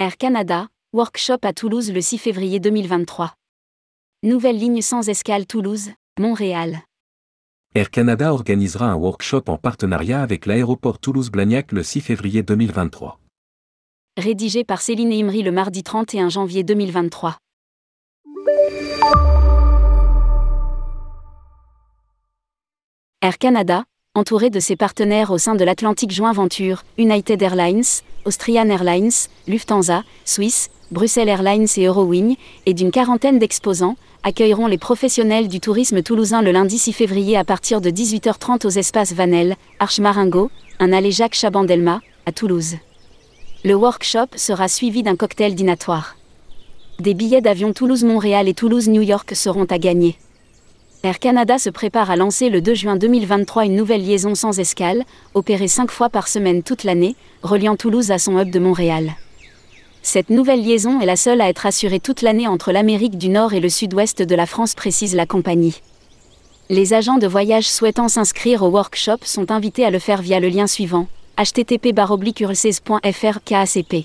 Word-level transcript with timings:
Air 0.00 0.16
Canada, 0.16 0.68
workshop 0.94 1.40
à 1.42 1.52
Toulouse 1.52 1.92
le 1.92 2.00
6 2.00 2.16
février 2.16 2.58
2023. 2.58 3.34
Nouvelle 4.22 4.56
ligne 4.56 4.80
sans 4.80 5.06
escale 5.10 5.46
Toulouse, 5.46 5.90
Montréal. 6.18 6.78
Air 7.74 7.90
Canada 7.90 8.32
organisera 8.32 8.86
un 8.86 8.94
workshop 8.94 9.42
en 9.48 9.58
partenariat 9.58 10.22
avec 10.22 10.46
l'aéroport 10.46 11.00
Toulouse-Blagnac 11.00 11.72
le 11.72 11.82
6 11.82 12.00
février 12.00 12.42
2023. 12.42 13.20
Rédigé 14.16 14.64
par 14.64 14.80
Céline 14.80 15.12
Imri 15.12 15.42
le 15.42 15.52
mardi 15.52 15.82
31 15.82 16.30
janvier 16.30 16.64
2023. 16.64 17.36
Air 23.20 23.36
Canada, 23.36 23.84
entouré 24.16 24.50
de 24.50 24.58
ses 24.58 24.74
partenaires 24.74 25.30
au 25.30 25.38
sein 25.38 25.54
de 25.54 25.62
l'Atlantique 25.62 26.10
Joint 26.10 26.32
Venture, 26.32 26.82
United 26.98 27.40
Airlines, 27.40 27.84
Austrian 28.24 28.68
Airlines, 28.68 29.12
Lufthansa, 29.46 30.02
Swiss, 30.24 30.68
Bruxelles 30.90 31.28
Airlines 31.28 31.68
et 31.76 31.86
Eurowing, 31.86 32.34
et 32.66 32.74
d'une 32.74 32.90
quarantaine 32.90 33.38
d'exposants, 33.38 33.94
accueilleront 34.24 34.66
les 34.66 34.78
professionnels 34.78 35.46
du 35.46 35.60
tourisme 35.60 36.02
toulousain 36.02 36.42
le 36.42 36.50
lundi 36.50 36.76
6 36.76 36.92
février 36.92 37.36
à 37.36 37.44
partir 37.44 37.80
de 37.80 37.88
18h30 37.88 38.66
aux 38.66 38.70
espaces 38.70 39.12
Vanel, 39.12 39.54
Arche-Maringo, 39.78 40.50
un 40.80 40.92
allée 40.92 41.12
Jacques 41.12 41.36
Chabandelma, 41.36 42.00
à 42.26 42.32
Toulouse. 42.32 42.78
Le 43.64 43.74
workshop 43.74 44.26
sera 44.34 44.66
suivi 44.66 45.04
d'un 45.04 45.14
cocktail 45.14 45.54
dînatoire. 45.54 46.16
Des 46.98 47.14
billets 47.14 47.42
d'avion 47.42 47.72
Toulouse-Montréal 47.72 48.48
et 48.48 48.54
Toulouse-New 48.54 49.02
York 49.02 49.36
seront 49.36 49.66
à 49.66 49.78
gagner. 49.78 50.18
Air 51.02 51.18
Canada 51.18 51.58
se 51.58 51.70
prépare 51.70 52.10
à 52.10 52.16
lancer 52.16 52.50
le 52.50 52.60
2 52.60 52.74
juin 52.74 52.96
2023 52.96 53.64
une 53.64 53.74
nouvelle 53.74 54.04
liaison 54.04 54.34
sans 54.34 54.60
escale, 54.60 55.04
opérée 55.32 55.66
5 55.66 55.90
fois 55.90 56.10
par 56.10 56.28
semaine 56.28 56.62
toute 56.62 56.84
l'année, 56.84 57.16
reliant 57.42 57.74
Toulouse 57.74 58.10
à 58.10 58.18
son 58.18 58.38
hub 58.38 58.50
de 58.50 58.58
Montréal. 58.58 59.14
Cette 60.02 60.28
nouvelle 60.28 60.62
liaison 60.62 61.00
est 61.00 61.06
la 61.06 61.16
seule 61.16 61.40
à 61.40 61.48
être 61.48 61.64
assurée 61.64 62.00
toute 62.00 62.20
l'année 62.20 62.46
entre 62.46 62.70
l'Amérique 62.70 63.16
du 63.16 63.30
Nord 63.30 63.54
et 63.54 63.60
le 63.60 63.70
sud-ouest 63.70 64.20
de 64.20 64.34
la 64.34 64.44
France, 64.44 64.74
précise 64.74 65.14
la 65.14 65.24
compagnie. 65.24 65.80
Les 66.68 66.92
agents 66.92 67.18
de 67.18 67.26
voyage 67.26 67.70
souhaitant 67.70 68.08
s'inscrire 68.08 68.62
au 68.62 68.68
workshop 68.68 69.20
sont 69.22 69.50
invités 69.50 69.86
à 69.86 69.90
le 69.90 70.00
faire 70.00 70.20
via 70.20 70.38
le 70.38 70.48
lien 70.48 70.66
suivant 70.66 71.06
http 71.38 71.94
KACP. 73.46 74.04